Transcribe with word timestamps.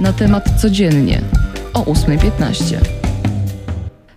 Na 0.00 0.12
temat 0.12 0.60
codziennie 0.60 1.22
o 1.74 1.82
8.15. 1.82 2.76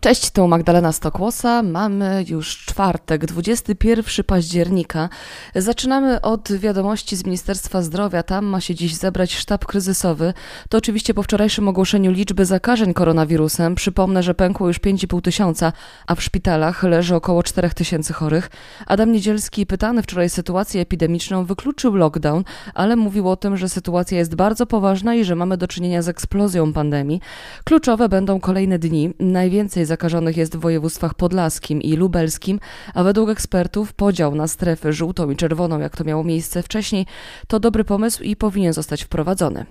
Cześć, 0.00 0.30
tu 0.30 0.48
Magdalena 0.48 0.92
Stokłosa. 0.92 1.62
Mamy 1.62 2.24
już 2.28 2.64
czwartek, 2.72 3.26
21 3.26 4.24
października. 4.24 5.08
Zaczynamy 5.54 6.20
od 6.20 6.52
wiadomości 6.52 7.16
z 7.16 7.24
Ministerstwa 7.24 7.82
Zdrowia. 7.82 8.22
Tam 8.22 8.44
ma 8.44 8.60
się 8.60 8.74
dziś 8.74 8.94
zebrać 8.94 9.34
sztab 9.34 9.66
kryzysowy. 9.66 10.34
To 10.68 10.78
oczywiście 10.78 11.14
po 11.14 11.22
wczorajszym 11.22 11.68
ogłoszeniu 11.68 12.12
liczby 12.12 12.44
zakażeń 12.44 12.94
koronawirusem. 12.94 13.74
Przypomnę, 13.74 14.22
że 14.22 14.34
pękło 14.34 14.68
już 14.68 14.80
5,5 14.80 15.20
tysiąca, 15.20 15.72
a 16.06 16.14
w 16.14 16.22
szpitalach 16.22 16.82
leży 16.82 17.14
około 17.14 17.42
4 17.42 17.70
tysięcy 17.70 18.12
chorych. 18.12 18.50
Adam 18.86 19.12
Niedzielski, 19.12 19.66
pytany 19.66 20.02
wczoraj 20.02 20.30
sytuację 20.30 20.80
epidemiczną, 20.80 21.44
wykluczył 21.44 21.94
lockdown, 21.94 22.44
ale 22.74 22.96
mówił 22.96 23.28
o 23.28 23.36
tym, 23.36 23.56
że 23.56 23.68
sytuacja 23.68 24.18
jest 24.18 24.34
bardzo 24.34 24.66
poważna 24.66 25.14
i 25.14 25.24
że 25.24 25.34
mamy 25.34 25.56
do 25.56 25.68
czynienia 25.68 26.02
z 26.02 26.08
eksplozją 26.08 26.72
pandemii. 26.72 27.20
Kluczowe 27.64 28.08
będą 28.08 28.40
kolejne 28.40 28.78
dni. 28.78 29.14
Najwięcej 29.20 29.84
zakażonych 29.84 30.36
jest 30.36 30.56
w 30.56 30.60
województwach 30.60 31.14
podlaskim 31.14 31.82
i 31.82 31.96
lubelskim, 31.96 32.61
a 32.94 33.02
według 33.02 33.30
ekspertów 33.30 33.92
podział 33.92 34.34
na 34.34 34.48
strefy 34.48 34.92
żółtą 34.92 35.30
i 35.30 35.36
czerwoną, 35.36 35.78
jak 35.78 35.96
to 35.96 36.04
miało 36.04 36.24
miejsce 36.24 36.62
wcześniej, 36.62 37.06
to 37.46 37.60
dobry 37.60 37.84
pomysł 37.84 38.22
i 38.22 38.36
powinien 38.36 38.72
zostać 38.72 39.02
wprowadzony. 39.02 39.66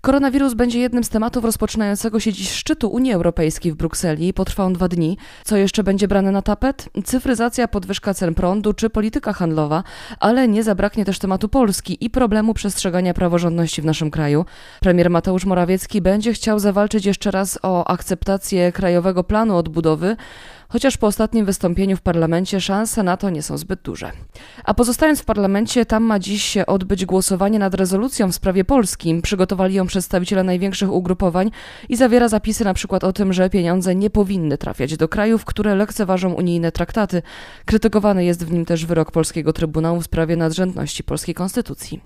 Koronawirus 0.00 0.54
będzie 0.54 0.80
jednym 0.80 1.04
z 1.04 1.08
tematów 1.08 1.44
rozpoczynającego 1.44 2.20
się 2.20 2.32
dziś 2.32 2.52
szczytu 2.52 2.88
Unii 2.88 3.12
Europejskiej 3.12 3.72
w 3.72 3.76
Brukseli. 3.76 4.32
Potrwa 4.32 4.64
on 4.64 4.72
dwa 4.72 4.88
dni. 4.88 5.18
Co 5.44 5.56
jeszcze 5.56 5.84
będzie 5.84 6.08
brane 6.08 6.30
na 6.30 6.42
tapet? 6.42 6.88
Cyfryzacja, 7.04 7.68
podwyżka 7.68 8.14
cen 8.14 8.34
prądu 8.34 8.72
czy 8.72 8.90
polityka 8.90 9.32
handlowa, 9.32 9.82
ale 10.20 10.48
nie 10.48 10.62
zabraknie 10.62 11.04
też 11.04 11.18
tematu 11.18 11.48
Polski 11.48 12.04
i 12.04 12.10
problemu 12.10 12.54
przestrzegania 12.54 13.14
praworządności 13.14 13.82
w 13.82 13.84
naszym 13.84 14.10
kraju. 14.10 14.44
Premier 14.80 15.10
Mateusz 15.10 15.44
Morawiecki 15.44 16.00
będzie 16.00 16.32
chciał 16.32 16.58
zawalczyć 16.58 17.06
jeszcze 17.06 17.30
raz 17.30 17.58
o 17.62 17.86
akceptację 17.88 18.72
Krajowego 18.72 19.24
Planu 19.24 19.56
Odbudowy, 19.56 20.16
chociaż 20.68 20.96
po 20.96 21.06
ostatnim 21.06 21.46
wystąpieniu 21.46 21.96
w 21.96 22.00
parlamencie 22.00 22.60
szanse 22.60 23.02
na 23.02 23.16
to 23.16 23.30
nie 23.30 23.42
są 23.42 23.58
zbyt 23.58 23.82
duże. 23.82 24.12
A 24.64 24.74
pozostając 24.74 25.20
w 25.20 25.24
parlamencie, 25.24 25.86
tam 25.86 26.02
ma 26.02 26.18
dziś 26.18 26.42
się 26.42 26.66
odbyć 26.66 27.06
głosowanie 27.06 27.58
nad 27.58 27.74
rezolucją 27.74 28.32
w 28.32 28.34
sprawie 28.34 28.64
Polski. 28.64 29.20
Przygotowali 29.22 29.74
ją 29.74 29.86
przedstawiciele 29.86 30.42
największych 30.42 30.92
ugrupowań 30.92 31.50
i 31.88 31.96
zawiera 31.96 32.28
zapisy 32.28 32.64
na 32.64 32.74
przykład 32.74 33.04
o 33.04 33.12
tym, 33.12 33.32
że 33.32 33.50
pieniądze 33.50 33.94
nie 33.94 34.10
powinny 34.10 34.58
trafiać 34.58 34.96
do 34.96 35.08
krajów, 35.08 35.44
które 35.44 35.74
lekceważą 35.74 36.32
unijne 36.32 36.72
traktaty. 36.72 37.22
Krytykowany 37.64 38.24
jest 38.24 38.46
w 38.46 38.52
nim 38.52 38.64
też 38.64 38.86
wyrok 38.86 39.10
polskiego 39.10 39.52
Trybunału 39.52 40.00
w 40.00 40.04
sprawie 40.04 40.36
nadrzędności 40.36 41.04
polskiej 41.04 41.34
konstytucji. 41.34 42.00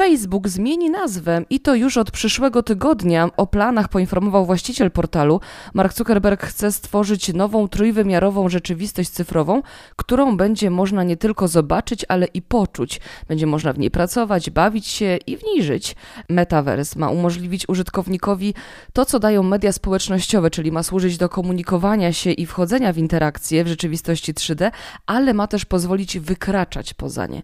Facebook 0.00 0.48
zmieni 0.48 0.90
nazwę 0.90 1.42
i 1.50 1.60
to 1.60 1.74
już 1.74 1.96
od 1.96 2.10
przyszłego 2.10 2.62
tygodnia. 2.62 3.28
O 3.36 3.46
planach 3.46 3.88
poinformował 3.88 4.46
właściciel 4.46 4.90
portalu. 4.90 5.40
Mark 5.74 5.92
Zuckerberg 5.92 6.42
chce 6.42 6.72
stworzyć 6.72 7.34
nową 7.34 7.68
trójwymiarową 7.68 8.48
rzeczywistość 8.48 9.10
cyfrową, 9.10 9.62
którą 9.96 10.36
będzie 10.36 10.70
można 10.70 11.04
nie 11.04 11.16
tylko 11.16 11.48
zobaczyć, 11.48 12.04
ale 12.08 12.26
i 12.26 12.42
poczuć. 12.42 13.00
Będzie 13.28 13.46
można 13.46 13.72
w 13.72 13.78
niej 13.78 13.90
pracować, 13.90 14.50
bawić 14.50 14.86
się 14.86 15.18
i 15.26 15.36
w 15.36 15.44
niej 15.44 15.62
żyć. 15.62 15.96
Metaverse 16.28 16.98
ma 16.98 17.10
umożliwić 17.10 17.68
użytkownikowi 17.68 18.54
to, 18.92 19.04
co 19.04 19.18
dają 19.18 19.42
media 19.42 19.72
społecznościowe, 19.72 20.50
czyli 20.50 20.72
ma 20.72 20.82
służyć 20.82 21.18
do 21.18 21.28
komunikowania 21.28 22.12
się 22.12 22.30
i 22.30 22.46
wchodzenia 22.46 22.92
w 22.92 22.98
interakcje 22.98 23.64
w 23.64 23.68
rzeczywistości 23.68 24.34
3D, 24.34 24.70
ale 25.06 25.34
ma 25.34 25.46
też 25.46 25.64
pozwolić 25.64 26.18
wykraczać 26.18 26.94
poza 26.94 27.26
nie. 27.26 27.42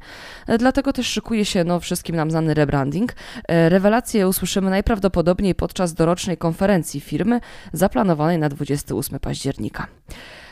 Dlatego 0.58 0.92
też 0.92 1.06
szykuje 1.06 1.44
się 1.44 1.64
no, 1.64 1.80
wszystkim 1.80 2.16
nam 2.16 2.30
znany 2.46 2.54
rebranding. 2.54 3.12
E, 3.48 3.68
rewelacje 3.68 4.28
usłyszymy 4.28 4.70
najprawdopodobniej 4.70 5.54
podczas 5.54 5.94
dorocznej 5.94 6.36
konferencji 6.36 7.00
firmy 7.00 7.40
zaplanowanej 7.72 8.38
na 8.38 8.48
28 8.48 9.18
października. 9.18 9.86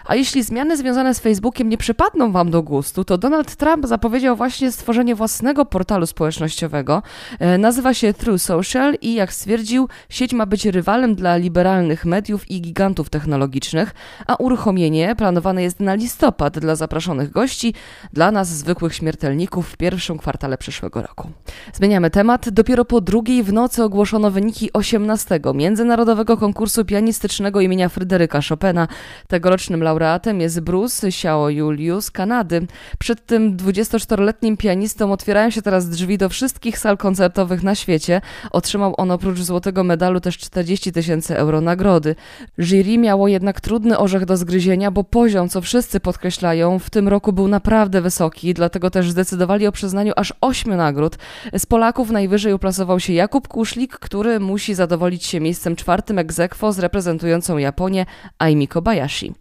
A 0.07 0.15
jeśli 0.15 0.43
zmiany 0.43 0.77
związane 0.77 1.15
z 1.15 1.21
Facebookiem 1.21 1.69
nie 1.69 1.79
przypadną 1.79 2.33
Wam 2.33 2.51
do 2.51 2.63
gustu, 2.63 3.05
to 3.05 3.19
Donald 3.19 3.57
Trump 3.57 3.87
zapowiedział 3.87 4.37
właśnie 4.37 4.73
stworzenie 4.73 5.15
własnego 5.15 5.65
portalu 5.65 6.07
społecznościowego. 6.07 7.03
E, 7.39 7.59
nazywa 7.59 7.95
się 7.95 8.15
True 8.15 8.39
Social 8.39 8.95
i 9.01 9.15
jak 9.15 9.33
stwierdził, 9.33 9.89
sieć 10.09 10.33
ma 10.33 10.47
być 10.47 10.67
rywalem 10.67 11.15
dla 11.15 11.37
liberalnych 11.37 12.05
mediów 12.05 12.51
i 12.51 12.61
gigantów 12.61 13.11
technologicznych, 13.11 13.95
a 14.27 14.35
uruchomienie 14.35 15.17
planowane 15.17 15.63
jest 15.63 15.81
na 15.81 15.95
listopad 15.95 16.59
dla 16.59 16.77
zaproszonych 16.77 17.31
gości, 17.31 17.75
dla 18.13 18.31
nas 18.31 18.49
zwykłych 18.49 18.95
śmiertelników 18.95 19.69
w 19.69 19.77
pierwszym 19.77 20.19
kwartale 20.19 20.59
przyszłego 20.59 21.03
roku. 21.03 21.31
Zmieniamy 21.73 22.11
temat. 22.11 22.51
Dopiero 22.51 22.85
po 22.85 23.01
drugiej 23.01 23.43
w 23.43 23.53
nocy 23.53 23.83
ogłoszono 23.83 24.31
wyniki 24.31 24.73
18. 24.73 25.41
Międzynarodowego 25.55 26.37
Konkursu 26.37 26.85
Pianistycznego 26.85 27.61
imienia 27.61 27.89
Fryderyka 27.89 28.41
Chopina. 28.49 28.89
Tegorocznym 29.29 29.83
laureatem 29.83 29.94
jest 30.39 30.61
Bruce 30.61 31.09
Xiao 31.09 31.51
Juliu 31.51 32.01
z 32.01 32.11
Kanady. 32.11 32.67
Przed 32.99 33.27
tym 33.27 33.57
24-letnim 33.57 34.57
pianistą 34.57 35.13
otwierają 35.13 35.51
się 35.51 35.63
teraz 35.63 35.89
drzwi 35.89 36.19
do 36.19 36.29
wszystkich 36.29 36.79
sal 36.79 36.97
koncertowych 36.97 37.63
na 37.63 37.75
świecie. 37.75 38.21
Otrzymał 38.51 38.95
on 38.97 39.11
oprócz 39.11 39.39
złotego 39.39 39.85
medalu 39.85 40.21
też 40.21 40.39
40 40.39 40.93
tysięcy 40.93 41.37
euro 41.37 41.61
nagrody. 41.61 42.15
Jury 42.59 42.99
miało 42.99 43.29
jednak 43.29 43.61
trudny 43.61 43.99
orzech 43.99 44.25
do 44.25 44.37
zgryzienia, 44.37 44.91
bo 44.91 45.05
poziom, 45.05 45.49
co 45.49 45.61
wszyscy 45.61 46.01
podkreślają, 46.01 46.79
w 46.79 46.91
tym 46.91 47.09
roku 47.09 47.33
był 47.33 47.49
naprawdę 47.49 48.01
wysoki, 48.01 48.55
dlatego 48.55 48.91
też 48.91 49.11
zdecydowali 49.11 49.67
o 49.67 49.73
przyznaniu 49.73 50.13
aż 50.17 50.33
ośmiu 50.41 50.77
nagród. 50.77 51.17
Z 51.59 51.67
Polaków 51.67 52.11
najwyżej 52.11 52.53
uplasował 52.53 53.01
się 53.01 53.13
Jakub 53.13 53.49
Kuszlik, 53.49 53.99
który 53.99 54.41
musi 54.41 54.75
zadowolić 54.75 55.25
się 55.25 55.41
miejscem 55.41 55.77
czwartym 55.77 56.19
egzekwo 56.19 56.73
z 56.73 56.79
reprezentującą 56.79 57.59
Japonię 57.59 58.07
Aimi 58.39 58.69
Kobayashi. 58.69 59.33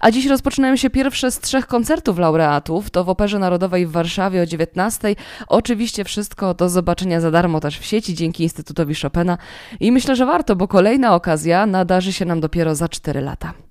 A 0.00 0.10
dziś 0.10 0.26
rozpoczynają 0.26 0.76
się 0.76 0.90
pierwsze 0.90 1.30
z 1.30 1.40
trzech 1.40 1.66
koncertów 1.66 2.18
laureatów. 2.18 2.90
To 2.90 3.04
w 3.04 3.08
Operze 3.08 3.38
Narodowej 3.38 3.86
w 3.86 3.90
Warszawie 3.90 4.42
o 4.42 4.46
19. 4.46 5.14
Oczywiście 5.48 6.04
wszystko 6.04 6.54
do 6.54 6.68
zobaczenia 6.68 7.20
za 7.20 7.30
darmo 7.30 7.60
też 7.60 7.78
w 7.78 7.84
sieci 7.84 8.14
dzięki 8.14 8.42
Instytutowi 8.42 8.94
Chopina. 8.94 9.38
I 9.80 9.92
myślę, 9.92 10.16
że 10.16 10.26
warto, 10.26 10.56
bo 10.56 10.68
kolejna 10.68 11.14
okazja 11.14 11.66
nadarzy 11.66 12.12
się 12.12 12.24
nam 12.24 12.40
dopiero 12.40 12.74
za 12.74 12.88
4 12.88 13.20
lata. 13.20 13.69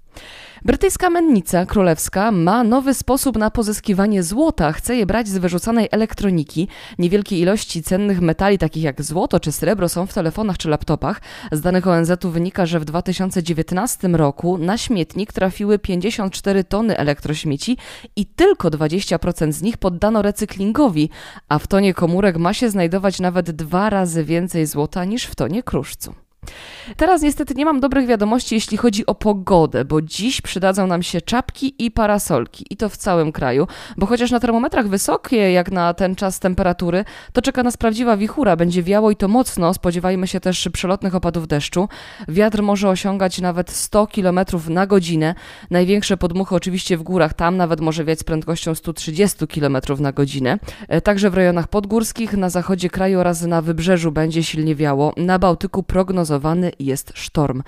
Brytyjska 0.66 1.10
mennica 1.10 1.66
królewska 1.66 2.32
ma 2.32 2.64
nowy 2.64 2.94
sposób 2.94 3.38
na 3.38 3.52
pozyskiwanie 3.52 4.24
złota. 4.24 4.72
Chce 4.72 4.96
je 4.96 5.06
brać 5.06 5.28
z 5.28 5.38
wyrzucanej 5.38 5.88
elektroniki. 5.92 6.68
Niewielkie 6.98 7.40
ilości 7.40 7.84
cennych 7.84 8.22
metali, 8.22 8.58
takich 8.58 8.84
jak 8.84 9.02
złoto 9.02 9.40
czy 9.40 9.52
srebro, 9.52 9.90
są 9.90 10.06
w 10.06 10.14
telefonach 10.14 10.58
czy 10.58 10.70
laptopach. 10.70 11.22
Z 11.52 11.62
danych 11.62 11.88
ONZ-u 11.88 12.30
wynika, 12.30 12.66
że 12.66 12.80
w 12.80 12.86
2019 12.86 14.08
roku 14.08 14.58
na 14.58 14.78
śmietnik 14.78 15.34
trafiły 15.34 15.80
54 15.80 16.64
tony 16.64 16.98
elektrośmieci 16.98 17.78
i 18.16 18.26
tylko 18.26 18.70
20% 18.70 19.52
z 19.52 19.62
nich 19.62 19.78
poddano 19.78 20.22
recyklingowi, 20.22 21.10
a 21.50 21.60
w 21.60 21.68
tonie 21.68 21.94
komórek 21.94 22.38
ma 22.38 22.54
się 22.54 22.70
znajdować 22.70 23.20
nawet 23.20 23.52
dwa 23.52 23.90
razy 23.90 24.24
więcej 24.24 24.66
złota 24.66 25.06
niż 25.06 25.24
w 25.24 25.36
tonie 25.36 25.64
kruszcu. 25.64 26.29
Teraz 26.98 27.22
niestety 27.22 27.54
nie 27.54 27.66
mam 27.66 27.80
dobrych 27.80 28.08
wiadomości, 28.08 28.56
jeśli 28.56 28.78
chodzi 28.78 29.06
o 29.06 29.16
pogodę, 29.16 29.86
bo 29.86 30.02
dziś 30.02 30.42
przydadzą 30.42 30.88
nam 30.88 31.04
się 31.04 31.22
czapki 31.22 31.74
i 31.86 31.92
parasolki 31.92 32.66
i 32.70 32.78
to 32.78 32.90
w 32.90 32.98
całym 32.98 33.32
kraju, 33.32 33.68
bo 33.98 34.06
chociaż 34.06 34.32
na 34.32 34.40
termometrach 34.40 34.88
wysokie 34.88 35.52
jak 35.52 35.72
na 35.72 35.94
ten 35.94 36.16
czas 36.16 36.40
temperatury, 36.40 37.06
to 37.34 37.42
czeka 37.42 37.64
nas 37.64 37.78
prawdziwa 37.78 38.18
wichura, 38.18 38.56
będzie 38.56 38.84
wiało 38.84 39.12
i 39.12 39.16
to 39.16 39.28
mocno, 39.28 39.74
spodziewajmy 39.74 40.28
się 40.28 40.40
też 40.40 40.70
przelotnych 40.74 41.16
opadów 41.16 41.48
deszczu. 41.48 41.90
Wiatr 42.28 42.62
może 42.62 42.90
osiągać 42.90 43.42
nawet 43.42 43.72
100 43.72 44.08
km 44.08 44.40
na 44.70 44.88
godzinę. 44.88 45.36
Największe 45.70 46.18
podmuchy 46.18 46.56
oczywiście 46.56 46.98
w 46.98 47.04
górach, 47.04 47.34
tam 47.34 47.58
nawet 47.58 47.82
może 47.82 48.06
wiać 48.06 48.20
z 48.20 48.24
prędkością 48.24 48.76
130 48.76 49.48
km 49.48 49.78
na 50.00 50.12
godzinę. 50.12 50.60
E, 50.88 51.02
także 51.02 51.30
w 51.30 51.34
rejonach 51.34 51.68
podgórskich, 51.68 52.34
na 52.34 52.50
zachodzie 52.50 52.90
kraju 52.90 53.20
oraz 53.20 53.42
na 53.42 53.62
wybrzeżu 53.62 54.12
będzie 54.12 54.44
silnie 54.44 54.76
wiało. 54.76 55.14
Na 55.18 55.40
Bałtyku 55.40 55.84
prognozowany 56.30 56.72
jest 56.80 57.12
sztorm. 57.16 57.64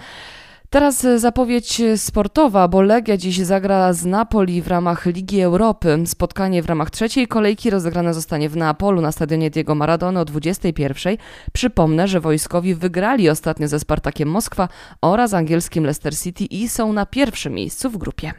Teraz 0.69 1.07
zapowiedź 1.17 1.81
sportowa, 1.95 2.67
bo 2.67 2.81
Legia 2.81 3.17
dziś 3.17 3.37
zagra 3.37 3.93
z 3.93 4.05
Napoli 4.05 4.61
w 4.61 4.67
ramach 4.67 5.05
Ligi 5.05 5.41
Europy. 5.41 6.03
Spotkanie 6.05 6.63
w 6.63 6.65
ramach 6.65 6.89
trzeciej 6.89 7.27
kolejki 7.27 7.69
rozegrane 7.69 8.13
zostanie 8.13 8.49
w 8.49 8.57
Neapolu 8.57 9.01
na 9.01 9.11
stadionie 9.11 9.49
Diego 9.49 9.75
Maradona 9.75 10.21
o 10.21 10.25
21. 10.25 11.17
Przypomnę, 11.53 12.07
że 12.07 12.19
wojskowi 12.19 12.75
wygrali 12.75 13.29
ostatnio 13.29 13.67
ze 13.67 13.79
Spartakiem 13.79 14.29
Moskwa 14.29 14.67
oraz 15.01 15.33
angielskim 15.33 15.83
Leicester 15.83 16.17
City 16.17 16.45
i 16.45 16.69
są 16.69 16.93
na 16.93 17.05
pierwszym 17.05 17.53
miejscu 17.53 17.89
w 17.89 17.97
grupie. 17.97 18.33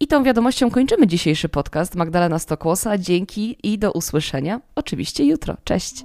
I 0.00 0.06
tą 0.06 0.24
wiadomością 0.24 0.70
kończymy 0.70 1.06
dzisiejszy 1.06 1.48
podcast. 1.48 1.94
Magdalena 1.94 2.38
Stokłosa, 2.38 2.98
dzięki 2.98 3.56
i 3.62 3.78
do 3.78 3.92
usłyszenia 3.92 4.60
oczywiście 4.74 5.24
jutro. 5.24 5.56
Cześć! 5.64 6.04